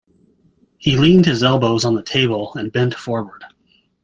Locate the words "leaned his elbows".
0.97-1.85